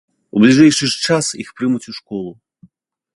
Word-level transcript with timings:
У 0.37 0.39
бліжэйшы 0.43 0.87
час 1.05 1.29
іх 1.43 1.51
прымуць 1.59 1.89
у 1.91 1.93
школу. 1.99 2.31